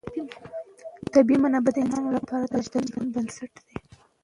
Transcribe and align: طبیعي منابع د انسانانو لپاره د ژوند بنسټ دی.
طبیعي 1.13 1.37
منابع 1.43 1.71
د 1.73 1.77
انسانانو 1.83 2.15
لپاره 2.19 2.45
د 2.47 2.53
ژوند 2.89 3.11
بنسټ 3.15 3.53
دی. 3.65 3.75